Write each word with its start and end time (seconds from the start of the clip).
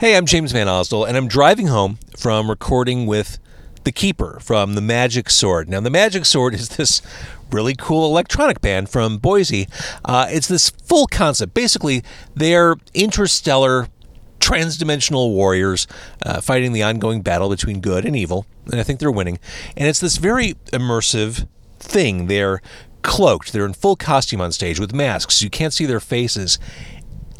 Hey, 0.00 0.16
I'm 0.16 0.24
James 0.24 0.52
Van 0.52 0.66
Osdol, 0.66 1.06
and 1.06 1.14
I'm 1.14 1.28
driving 1.28 1.66
home 1.66 1.98
from 2.16 2.48
recording 2.48 3.04
with 3.04 3.38
The 3.84 3.92
Keeper 3.92 4.38
from 4.40 4.72
The 4.72 4.80
Magic 4.80 5.28
Sword. 5.28 5.68
Now, 5.68 5.80
The 5.80 5.90
Magic 5.90 6.24
Sword 6.24 6.54
is 6.54 6.70
this 6.70 7.02
really 7.52 7.74
cool 7.74 8.06
electronic 8.06 8.62
band 8.62 8.88
from 8.88 9.18
Boise. 9.18 9.68
Uh, 10.02 10.26
it's 10.30 10.48
this 10.48 10.70
full 10.70 11.06
concept. 11.06 11.52
Basically, 11.52 12.02
they're 12.34 12.76
interstellar, 12.94 13.88
transdimensional 14.38 15.34
warriors 15.34 15.86
uh, 16.24 16.40
fighting 16.40 16.72
the 16.72 16.82
ongoing 16.82 17.20
battle 17.20 17.50
between 17.50 17.82
good 17.82 18.06
and 18.06 18.16
evil, 18.16 18.46
and 18.72 18.80
I 18.80 18.82
think 18.82 19.00
they're 19.00 19.10
winning. 19.10 19.38
And 19.76 19.86
it's 19.86 20.00
this 20.00 20.16
very 20.16 20.54
immersive 20.72 21.46
thing. 21.78 22.26
They're 22.26 22.62
cloaked, 23.02 23.52
they're 23.52 23.66
in 23.66 23.74
full 23.74 23.96
costume 23.96 24.40
on 24.40 24.52
stage 24.52 24.80
with 24.80 24.94
masks. 24.94 25.42
You 25.42 25.50
can't 25.50 25.74
see 25.74 25.84
their 25.84 26.00
faces 26.00 26.58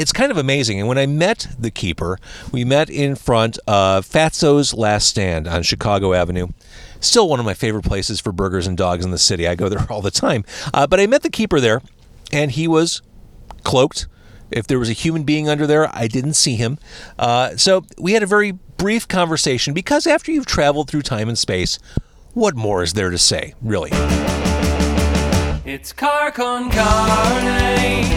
it's 0.01 0.13
kind 0.13 0.33
of 0.33 0.39
amazing. 0.39 0.79
And 0.79 0.89
when 0.89 0.97
I 0.97 1.05
met 1.05 1.47
the 1.59 1.71
keeper, 1.71 2.19
we 2.51 2.65
met 2.65 2.89
in 2.89 3.17
front 3.17 3.59
of 3.67 4.07
Fatso's 4.07 4.73
Last 4.73 5.07
Stand 5.09 5.47
on 5.47 5.63
Chicago 5.63 6.15
Avenue. 6.15 6.49
Still 7.01 7.29
one 7.29 7.39
of 7.39 7.45
my 7.45 7.53
favorite 7.53 7.85
places 7.85 8.19
for 8.19 8.33
burgers 8.33 8.67
and 8.67 8.79
dogs 8.79 9.05
in 9.05 9.11
the 9.11 9.19
city. 9.19 9.47
I 9.47 9.55
go 9.55 9.69
there 9.69 9.87
all 9.91 10.01
the 10.01 10.11
time. 10.11 10.47
Uh, 10.73 10.87
but 10.87 11.01
I 11.01 11.07
met 11.07 11.23
the 11.23 11.29
keeper 11.29 11.61
there, 11.61 11.83
and 12.33 12.51
he 12.51 12.67
was 12.67 13.03
cloaked. 13.63 14.07
If 14.51 14.67
there 14.67 14.79
was 14.79 14.89
a 14.89 14.95
human 14.95 15.25
being 15.25 15.51
under 15.51 15.67
there, 15.67 15.95
I 15.95 16.09
didn't 16.09 16.33
see 16.35 16.57
him. 16.57 16.79
Uh, 17.19 17.59
so 17.59 17.85
we 17.99 18.13
had 18.15 18.23
a 18.23 18.27
very 18.27 18.53
brief 18.53 19.07
conversation 19.07 19.75
because 19.75 20.07
after 20.07 20.33
you've 20.33 20.47
traveled 20.47 20.89
through 20.89 21.03
time 21.03 21.29
and 21.29 21.37
space, 21.37 21.79
what 22.33 22.57
more 22.57 22.83
is 22.83 22.95
there 22.95 23.11
to 23.11 23.19
say, 23.19 23.53
really? 23.61 23.91
It's 25.67 25.93
car 25.93 26.33
con 26.33 26.71
carne. 26.71 28.09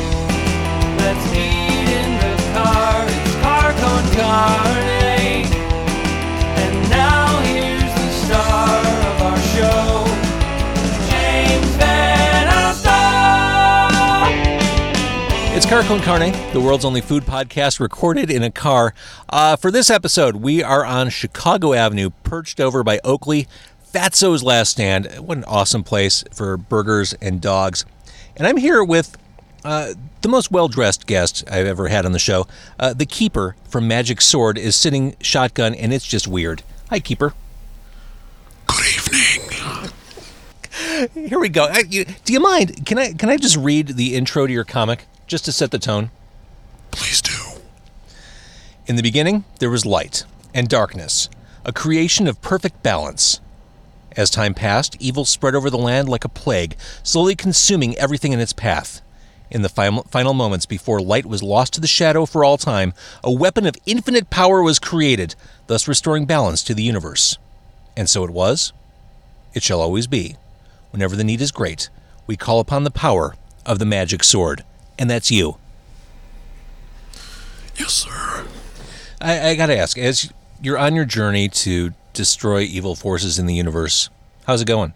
Let's 0.97 1.33
eat 1.35 1.62
car, 2.63 3.05
it's 3.07 3.35
car 3.41 3.73
con 3.73 4.03
carne. 4.15 5.45
And 6.55 6.89
now 6.89 7.41
here's 7.41 7.81
the 7.81 8.09
star 8.25 8.79
of 8.79 9.21
our 9.21 9.39
show, 9.53 10.05
James 11.09 11.75
Van. 11.75 12.23
It's 15.55 15.67
Car 15.67 15.83
Con 15.83 16.01
Carne, 16.01 16.31
the 16.51 16.59
world's 16.59 16.83
only 16.83 17.01
food 17.01 17.23
podcast 17.23 17.79
recorded 17.79 18.31
in 18.31 18.41
a 18.41 18.49
car. 18.49 18.93
Uh, 19.29 19.55
for 19.55 19.69
this 19.69 19.89
episode, 19.91 20.37
we 20.37 20.63
are 20.63 20.83
on 20.83 21.09
Chicago 21.09 21.73
Avenue, 21.73 22.09
perched 22.23 22.59
over 22.59 22.83
by 22.83 22.99
Oakley, 23.03 23.47
Fatso's 23.93 24.41
Last 24.41 24.71
Stand. 24.71 25.05
What 25.19 25.37
an 25.37 25.43
awesome 25.43 25.83
place 25.83 26.23
for 26.31 26.57
burgers 26.57 27.13
and 27.21 27.39
dogs. 27.39 27.85
And 28.35 28.47
I'm 28.47 28.57
here 28.57 28.83
with 28.83 29.15
uh, 29.63 29.93
the 30.21 30.29
most 30.29 30.51
well 30.51 30.67
dressed 30.67 31.07
guest 31.07 31.43
I've 31.49 31.65
ever 31.65 31.87
had 31.87 32.05
on 32.05 32.11
the 32.11 32.19
show. 32.19 32.47
Uh, 32.79 32.93
the 32.93 33.05
Keeper 33.05 33.55
from 33.69 33.87
Magic 33.87 34.21
Sword 34.21 34.57
is 34.57 34.75
sitting 34.75 35.15
shotgun, 35.21 35.73
and 35.75 35.93
it's 35.93 36.05
just 36.05 36.27
weird. 36.27 36.63
Hi, 36.89 36.99
Keeper. 36.99 37.33
Good 38.67 38.85
evening. 38.95 39.89
Here 41.29 41.39
we 41.39 41.49
go. 41.49 41.65
I, 41.65 41.83
you, 41.89 42.05
do 42.05 42.33
you 42.33 42.39
mind? 42.39 42.85
Can 42.85 42.97
I 42.97 43.13
can 43.13 43.29
I 43.29 43.37
just 43.37 43.57
read 43.57 43.89
the 43.89 44.15
intro 44.15 44.47
to 44.47 44.53
your 44.53 44.63
comic 44.63 45.05
just 45.27 45.45
to 45.45 45.51
set 45.51 45.71
the 45.71 45.79
tone? 45.79 46.11
Please 46.91 47.21
do. 47.21 47.31
In 48.85 48.95
the 48.95 49.01
beginning, 49.01 49.45
there 49.59 49.69
was 49.69 49.85
light 49.85 50.25
and 50.53 50.67
darkness, 50.67 51.29
a 51.65 51.71
creation 51.71 52.27
of 52.27 52.41
perfect 52.41 52.83
balance. 52.83 53.39
As 54.15 54.29
time 54.29 54.53
passed, 54.53 54.95
evil 54.99 55.25
spread 55.25 55.55
over 55.55 55.69
the 55.69 55.77
land 55.77 56.07
like 56.07 56.25
a 56.25 56.29
plague, 56.29 56.75
slowly 57.01 57.35
consuming 57.35 57.97
everything 57.97 58.31
in 58.31 58.39
its 58.39 58.53
path. 58.53 59.01
In 59.53 59.61
the 59.61 59.69
final 59.69 60.03
final 60.09 60.33
moments 60.33 60.65
before 60.65 60.99
light 60.99 61.27
was 61.27 61.43
lost 61.43 61.73
to 61.73 61.79
the 61.79 61.87
shadow 61.87 62.25
for 62.25 62.43
all 62.43 62.57
time, 62.57 62.91
a 63.23 63.31
weapon 63.31 63.67
of 63.67 63.75
infinite 63.85 64.31
power 64.31 64.63
was 64.63 64.79
created, 64.79 65.35
thus 65.67 65.87
restoring 65.87 66.25
balance 66.25 66.63
to 66.63 66.73
the 66.73 66.81
universe. 66.81 67.37
And 67.95 68.09
so 68.09 68.23
it 68.23 68.31
was. 68.31 68.73
It 69.53 69.61
shall 69.61 69.79
always 69.79 70.07
be. 70.07 70.37
Whenever 70.89 71.15
the 71.15 71.23
need 71.23 71.39
is 71.39 71.51
great, 71.51 71.89
we 72.25 72.35
call 72.35 72.59
upon 72.59 72.83
the 72.83 72.89
power 72.91 73.35
of 73.63 73.77
the 73.77 73.85
magic 73.85 74.23
sword. 74.23 74.63
And 74.97 75.07
that's 75.07 75.29
you. 75.29 75.57
Yes, 77.75 77.93
sir. 77.93 78.47
I, 79.21 79.49
I 79.49 79.55
gotta 79.55 79.77
ask, 79.77 79.99
as 79.99 80.33
you're 80.63 80.79
on 80.79 80.95
your 80.95 81.05
journey 81.05 81.47
to 81.49 81.91
destroy 82.13 82.61
evil 82.61 82.95
forces 82.95 83.37
in 83.37 83.45
the 83.45 83.55
universe, 83.55 84.09
how's 84.47 84.61
it 84.61 84.67
going? 84.67 84.93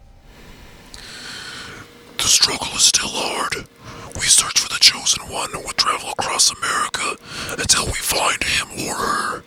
The 2.18 2.24
struggle 2.24 2.68
is 2.76 2.86
still 2.86 3.10
hard. 3.10 3.68
We 4.16 4.22
search 4.26 4.60
for 4.60 4.70
the 4.70 4.80
chosen 4.80 5.24
one 5.32 5.54
and 5.54 5.64
will 5.64 5.74
travel 5.74 6.14
across 6.38 6.52
America 6.52 7.18
until 7.58 7.86
we 7.88 7.94
find 7.94 8.44
him 8.44 8.88
or 8.88 8.94
her. 8.94 9.44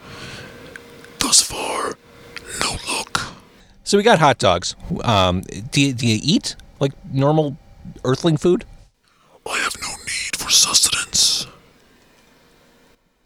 Thus 1.21 1.41
far, 1.41 1.95
no 2.61 2.77
luck. 2.93 3.33
So 3.85 3.97
we 3.97 4.03
got 4.03 4.19
hot 4.19 4.39
dogs. 4.39 4.75
Um, 5.05 5.43
do, 5.71 5.81
you, 5.81 5.93
do 5.93 6.07
you 6.07 6.19
eat 6.21 6.57
like 6.81 6.93
normal 7.13 7.57
earthling 8.05 8.37
food? 8.37 8.65
I 9.47 9.59
have 9.59 9.77
no 9.81 9.89
need 9.89 10.35
for 10.37 10.51
sustenance. 10.51 11.47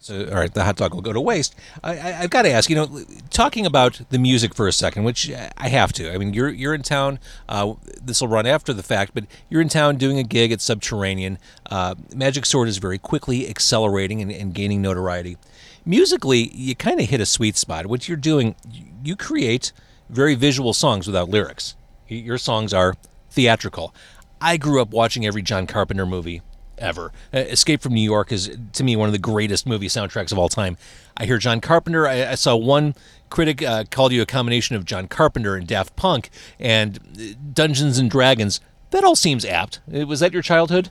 All 0.09 0.25
right, 0.25 0.53
the 0.53 0.63
hot 0.63 0.75
dog 0.75 0.93
will 0.93 1.01
go 1.01 1.13
to 1.13 1.21
waste. 1.21 1.55
I, 1.83 1.95
have 1.95 2.29
got 2.29 2.43
to 2.43 2.51
ask, 2.51 2.69
you 2.69 2.75
know, 2.75 3.03
talking 3.31 3.65
about 3.65 4.01
the 4.09 4.19
music 4.19 4.53
for 4.53 4.67
a 4.67 4.71
second, 4.71 5.03
which 5.03 5.31
I 5.31 5.67
have 5.69 5.93
to. 5.93 6.13
I 6.13 6.17
mean, 6.17 6.33
you're 6.33 6.49
you're 6.49 6.73
in 6.73 6.83
town. 6.83 7.19
Uh, 7.49 7.73
this 8.01 8.21
will 8.21 8.27
run 8.27 8.45
after 8.45 8.73
the 8.73 8.83
fact, 8.83 9.13
but 9.13 9.25
you're 9.49 9.61
in 9.61 9.69
town 9.69 9.97
doing 9.97 10.19
a 10.19 10.23
gig 10.23 10.51
at 10.51 10.61
Subterranean. 10.61 11.39
Uh, 11.69 11.95
Magic 12.13 12.45
Sword 12.45 12.67
is 12.67 12.77
very 12.77 12.99
quickly 12.99 13.49
accelerating 13.49 14.21
and, 14.21 14.31
and 14.31 14.53
gaining 14.53 14.81
notoriety. 14.81 15.37
Musically, 15.85 16.49
you 16.53 16.75
kind 16.75 16.99
of 16.99 17.09
hit 17.09 17.21
a 17.21 17.25
sweet 17.25 17.57
spot. 17.57 17.87
What 17.87 18.07
you're 18.07 18.17
doing, 18.17 18.55
you 19.03 19.15
create 19.15 19.71
very 20.09 20.35
visual 20.35 20.73
songs 20.73 21.07
without 21.07 21.29
lyrics. 21.29 21.75
Your 22.07 22.37
songs 22.37 22.73
are 22.73 22.95
theatrical. 23.31 23.93
I 24.39 24.57
grew 24.57 24.81
up 24.81 24.91
watching 24.91 25.25
every 25.25 25.41
John 25.41 25.65
Carpenter 25.65 26.05
movie 26.05 26.41
ever. 26.77 27.11
Uh, 27.33 27.39
Escape 27.39 27.81
from 27.81 27.93
New 27.93 28.01
York 28.01 28.31
is, 28.31 28.55
to 28.73 28.83
me, 28.83 28.95
one 28.95 29.07
of 29.07 29.13
the 29.13 29.19
greatest 29.19 29.65
movie 29.65 29.87
soundtracks 29.87 30.31
of 30.31 30.37
all 30.39 30.49
time. 30.49 30.77
I 31.17 31.25
hear 31.25 31.37
John 31.37 31.61
Carpenter. 31.61 32.07
I, 32.07 32.31
I 32.31 32.35
saw 32.35 32.55
one 32.55 32.95
critic 33.29 33.61
uh, 33.63 33.85
called 33.89 34.11
you 34.11 34.21
a 34.21 34.25
combination 34.25 34.75
of 34.75 34.85
John 34.85 35.07
Carpenter 35.07 35.55
and 35.55 35.67
Daft 35.67 35.95
Punk 35.95 36.29
and 36.59 36.99
uh, 37.17 37.35
Dungeons 37.53 37.97
and 37.97 38.09
Dragons. 38.09 38.59
That 38.91 39.03
all 39.03 39.15
seems 39.15 39.45
apt. 39.45 39.79
Uh, 39.93 40.05
was 40.05 40.19
that 40.19 40.33
your 40.33 40.41
childhood? 40.41 40.89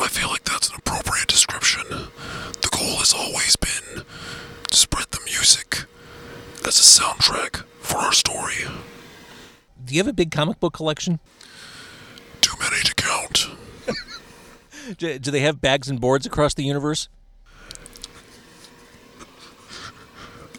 I 0.00 0.08
feel 0.08 0.28
like 0.28 0.44
that's 0.44 0.68
an 0.68 0.76
appropriate 0.76 1.28
description. 1.28 1.84
The 1.88 2.68
goal 2.70 2.96
has 2.96 3.14
always 3.14 3.56
been 3.56 4.04
to 4.70 4.76
spread 4.76 5.06
the 5.10 5.20
music 5.24 5.84
as 6.66 6.78
a 6.78 7.02
soundtrack 7.02 7.64
for 7.80 7.98
our 7.98 8.12
story. 8.12 8.64
Do 9.84 9.94
you 9.94 10.00
have 10.00 10.08
a 10.08 10.12
big 10.12 10.30
comic 10.30 10.60
book 10.60 10.72
collection? 10.74 11.20
Too 12.40 12.56
many 12.58 12.82
to 12.82 12.94
count. 12.94 13.48
Do, 14.94 15.18
do 15.18 15.30
they 15.30 15.40
have 15.40 15.60
bags 15.60 15.88
and 15.88 16.00
boards 16.00 16.26
across 16.26 16.54
the 16.54 16.64
universe? 16.64 17.08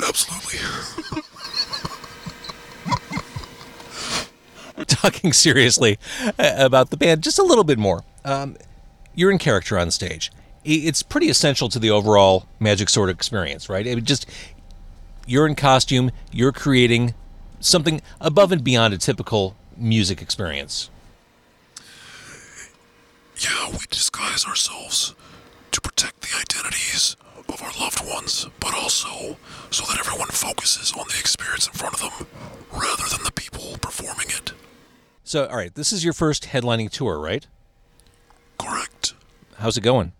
Absolutely. 0.06 0.60
Talking 4.88 5.34
seriously 5.34 5.98
uh, 6.38 6.54
about 6.58 6.90
the 6.90 6.98
band, 6.98 7.24
just 7.24 7.40
a 7.40 7.44
little 7.44 7.64
bit 7.64 7.80
more. 7.80 8.04
Um, 8.26 8.58
you're 9.14 9.32
in 9.32 9.38
character 9.38 9.80
on 9.80 9.90
stage. 9.92 10.32
It's 10.64 11.04
pretty 11.04 11.30
essential 11.30 11.70
to 11.70 11.80
the 11.80 11.92
overall 11.92 12.48
Magic 12.60 12.90
Sword 12.90 13.10
experience, 13.10 13.70
right? 13.70 13.86
It 13.86 14.04
just 14.04 14.26
you're 15.28 15.48
in 15.48 15.56
costume, 15.56 16.12
you're 16.32 16.52
creating 16.52 17.14
something 17.60 18.02
above 18.20 18.52
and 18.52 18.64
beyond 18.64 18.94
a 18.94 18.98
typical 18.98 19.56
music 19.78 20.22
experience. 20.22 20.90
We 23.78 23.86
disguise 23.90 24.46
ourselves 24.46 25.16
to 25.72 25.82
protect 25.82 26.22
the 26.22 26.38
identities 26.40 27.16
of 27.50 27.62
our 27.62 27.72
loved 27.80 28.06
ones, 28.08 28.48
but 28.60 28.74
also 28.74 29.38
so 29.70 29.86
that 29.86 30.00
everyone 30.00 30.30
focuses 30.30 30.92
on 30.94 31.06
the 31.10 31.20
experience 31.20 31.68
in 31.68 31.74
front 31.74 31.94
of 31.96 32.00
them 32.02 32.28
rather 32.72 33.04
than 33.10 33.24
the 33.24 33.32
people 33.32 33.78
performing 33.82 34.28
it. 34.30 34.54
So, 35.24 35.46
all 35.48 35.58
right, 35.58 35.74
this 35.74 35.92
is 35.92 36.04
your 36.04 36.14
first 36.14 36.46
headlining 36.46 36.90
tour, 36.90 37.20
right? 37.20 37.46
Correct. 38.58 39.14
How's 39.58 39.78
it 39.78 39.82
going? 39.82 40.14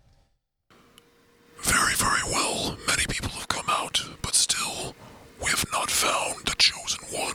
Very, 1.58 1.94
very 1.94 2.22
well. 2.30 2.76
Many 2.86 3.04
people 3.08 3.30
have 3.30 3.48
come 3.48 3.66
out, 3.68 4.04
but 4.22 4.34
still, 4.34 4.94
we 5.42 5.50
have 5.50 5.64
not 5.72 5.90
found 5.90 6.44
the 6.46 6.54
chosen 6.58 7.00
one. 7.10 7.34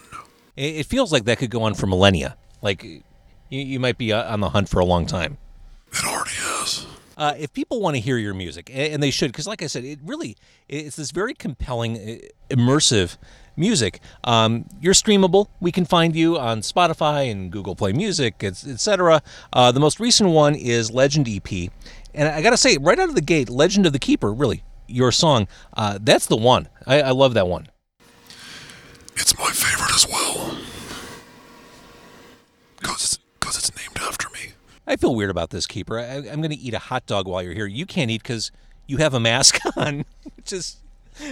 It 0.55 0.85
feels 0.85 1.11
like 1.11 1.25
that 1.25 1.39
could 1.39 1.49
go 1.49 1.63
on 1.63 1.73
for 1.73 1.87
millennia. 1.87 2.37
Like, 2.61 2.83
you, 2.83 3.01
you 3.49 3.79
might 3.79 3.97
be 3.97 4.13
uh, 4.13 4.31
on 4.31 4.39
the 4.41 4.49
hunt 4.49 4.69
for 4.69 4.79
a 4.79 4.85
long 4.85 5.05
time. 5.05 5.37
Uh, 7.21 7.35
if 7.37 7.53
people 7.53 7.79
want 7.79 7.95
to 7.95 7.99
hear 7.99 8.17
your 8.17 8.33
music, 8.33 8.71
and 8.73 9.03
they 9.03 9.11
should, 9.11 9.31
because 9.31 9.45
like 9.45 9.61
I 9.61 9.67
said, 9.67 9.83
it 9.85 9.99
really 10.03 10.35
it's 10.67 10.95
this 10.95 11.11
very 11.11 11.35
compelling, 11.35 12.19
immersive 12.49 13.17
music. 13.55 13.99
Um, 14.23 14.65
you're 14.81 14.95
streamable. 14.95 15.45
We 15.59 15.71
can 15.71 15.85
find 15.85 16.15
you 16.15 16.39
on 16.39 16.61
Spotify 16.61 17.29
and 17.29 17.51
Google 17.51 17.75
Play 17.75 17.93
Music, 17.93 18.43
etc. 18.43 19.21
Uh, 19.53 19.71
the 19.71 19.79
most 19.79 19.99
recent 19.99 20.31
one 20.31 20.55
is 20.55 20.89
Legend 20.89 21.29
EP, 21.29 21.69
and 22.15 22.27
I 22.27 22.41
got 22.41 22.49
to 22.49 22.57
say, 22.57 22.79
right 22.81 22.97
out 22.97 23.09
of 23.09 23.13
the 23.13 23.21
gate, 23.21 23.49
Legend 23.51 23.85
of 23.85 23.93
the 23.93 23.99
Keeper, 23.99 24.33
really, 24.33 24.63
your 24.87 25.11
song. 25.11 25.47
Uh, 25.77 25.99
that's 26.01 26.25
the 26.25 26.37
one. 26.37 26.69
I, 26.87 27.03
I 27.03 27.11
love 27.11 27.35
that 27.35 27.47
one. 27.47 27.67
It's 29.15 29.37
my 29.37 29.51
favorite 29.51 29.93
as 29.93 30.07
well. 30.07 30.57
Cause 32.81 33.03
it's, 33.03 33.19
cause 33.39 33.57
it's 33.59 33.77
named 33.77 33.99
after 34.01 34.27
me. 34.31 34.53
I 34.87 34.95
feel 34.95 35.15
weird 35.15 35.29
about 35.29 35.51
this, 35.51 35.67
Keeper. 35.67 35.99
I, 35.99 36.15
I'm 36.17 36.41
going 36.41 36.49
to 36.51 36.57
eat 36.57 36.73
a 36.73 36.79
hot 36.79 37.05
dog 37.05 37.27
while 37.27 37.41
you're 37.41 37.53
here. 37.53 37.67
You 37.67 37.85
can't 37.85 38.09
eat 38.11 38.23
because 38.23 38.51
you 38.87 38.97
have 38.97 39.13
a 39.13 39.19
mask 39.19 39.59
on. 39.77 40.05
Is, 40.51 40.77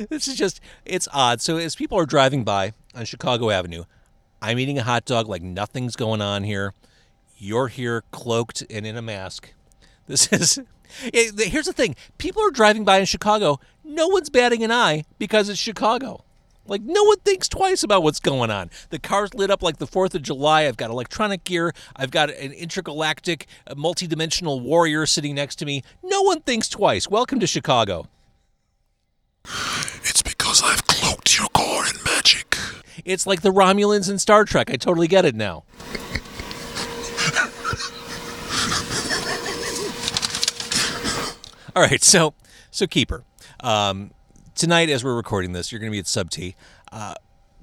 this 0.09 0.27
is 0.27 0.35
just, 0.35 0.61
it's 0.85 1.07
odd. 1.13 1.41
So 1.41 1.57
as 1.57 1.75
people 1.75 1.97
are 1.97 2.05
driving 2.05 2.43
by 2.43 2.73
on 2.95 3.05
Chicago 3.05 3.49
Avenue, 3.49 3.83
I'm 4.41 4.59
eating 4.59 4.77
a 4.77 4.83
hot 4.83 5.05
dog 5.05 5.27
like 5.27 5.41
nothing's 5.41 5.95
going 5.95 6.21
on 6.21 6.43
here. 6.43 6.73
You're 7.37 7.67
here 7.67 8.03
cloaked 8.11 8.63
and 8.69 8.85
in 8.85 8.95
a 8.97 9.01
mask. 9.01 9.53
This 10.07 10.27
is. 10.33 10.57
Eh, 10.57 10.63
it- 11.13 11.49
here's 11.49 11.65
the 11.65 11.73
thing: 11.73 11.95
people 12.17 12.41
are 12.43 12.51
driving 12.51 12.83
by 12.85 12.99
in 12.99 13.05
Chicago. 13.05 13.59
No 13.83 14.07
one's 14.07 14.29
batting 14.29 14.63
an 14.63 14.71
eye 14.71 15.03
because 15.17 15.49
it's 15.49 15.59
Chicago. 15.59 16.23
Like 16.65 16.81
no 16.83 17.03
one 17.03 17.19
thinks 17.19 17.47
twice 17.47 17.83
about 17.83 18.03
what's 18.03 18.19
going 18.19 18.51
on. 18.51 18.69
The 18.89 18.99
car's 18.99 19.33
lit 19.33 19.49
up 19.49 19.63
like 19.63 19.77
the 19.77 19.87
Fourth 19.87 20.13
of 20.13 20.21
July. 20.21 20.67
I've 20.67 20.77
got 20.77 20.91
electronic 20.91 21.43
gear. 21.43 21.73
I've 21.95 22.11
got 22.11 22.29
an 22.29 22.51
intergalactic, 22.51 23.47
uh, 23.65 23.73
multi-dimensional 23.75 24.59
warrior 24.59 25.05
sitting 25.05 25.35
next 25.35 25.55
to 25.57 25.65
me. 25.65 25.83
No 26.03 26.21
one 26.21 26.41
thinks 26.41 26.69
twice. 26.69 27.09
Welcome 27.09 27.39
to 27.39 27.47
Chicago. 27.47 28.07
It's 30.03 30.21
because 30.21 30.61
I've 30.63 30.85
cloaked 30.85 31.37
your 31.39 31.47
car 31.49 31.85
in 31.87 31.95
magic. 32.05 32.55
It's 33.05 33.25
like 33.25 33.41
the 33.41 33.51
Romulans 33.51 34.09
in 34.09 34.19
Star 34.19 34.45
Trek. 34.45 34.69
I 34.69 34.75
totally 34.75 35.07
get 35.07 35.25
it 35.25 35.35
now. 35.35 35.63
All 41.75 41.83
right, 41.83 42.03
so 42.03 42.33
so 42.71 42.87
keeper. 42.87 43.23
Um, 43.61 44.11
tonight, 44.59 44.89
as 44.89 45.03
we're 45.05 45.15
recording 45.15 45.53
this, 45.53 45.71
you're 45.71 45.79
going 45.79 45.89
to 45.89 45.95
be 45.95 45.99
at 45.99 46.07
Sub 46.07 46.29
T. 46.29 46.53
Uh, 46.91 47.15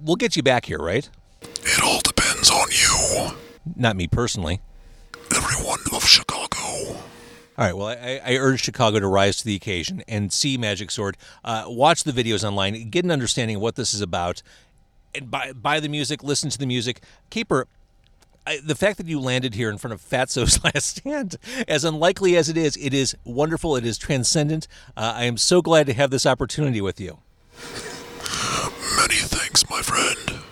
we'll 0.02 0.16
get 0.16 0.34
you 0.34 0.42
back 0.42 0.64
here, 0.64 0.78
right? 0.78 1.08
It 1.42 1.82
all 1.82 2.00
depends 2.00 2.50
on 2.50 2.66
you. 2.70 3.36
Not 3.76 3.96
me 3.96 4.06
personally. 4.06 4.60
Everyone 5.34 5.78
of 5.92 6.04
Chicago. 6.04 6.56
All 6.58 6.96
right. 7.58 7.76
Well, 7.76 7.88
I, 7.88 8.20
I 8.24 8.36
urge 8.36 8.62
Chicago 8.62 8.98
to 8.98 9.06
rise 9.06 9.36
to 9.36 9.44
the 9.44 9.54
occasion 9.54 10.02
and 10.08 10.32
see 10.32 10.56
Magic 10.56 10.90
Sword. 10.90 11.18
Uh, 11.44 11.64
watch 11.66 12.04
the 12.04 12.12
videos 12.12 12.42
online, 12.42 12.88
get 12.88 13.04
an 13.04 13.10
understanding 13.10 13.56
of 13.56 13.62
what 13.62 13.76
this 13.76 13.92
is 13.92 14.00
about, 14.00 14.42
and 15.14 15.30
buy, 15.30 15.52
buy 15.52 15.80
the 15.80 15.88
music, 15.88 16.22
listen 16.22 16.48
to 16.48 16.58
the 16.58 16.66
music. 16.66 17.02
Keeper, 17.28 17.68
I, 18.46 18.60
the 18.62 18.76
fact 18.76 18.98
that 18.98 19.08
you 19.08 19.18
landed 19.18 19.54
here 19.54 19.68
in 19.70 19.78
front 19.78 19.92
of 19.92 20.00
Fatso's 20.00 20.62
last 20.64 20.98
stand, 20.98 21.36
as 21.66 21.84
unlikely 21.84 22.36
as 22.36 22.48
it 22.48 22.56
is, 22.56 22.76
it 22.76 22.94
is 22.94 23.16
wonderful. 23.24 23.76
It 23.76 23.84
is 23.84 23.98
transcendent. 23.98 24.68
Uh, 24.96 25.14
I 25.16 25.24
am 25.24 25.36
so 25.36 25.60
glad 25.60 25.86
to 25.86 25.94
have 25.94 26.10
this 26.10 26.26
opportunity 26.26 26.80
with 26.80 27.00
you. 27.00 27.18
Many 28.96 29.16
thanks, 29.16 29.68
my 29.68 29.82
friend. 29.82 30.42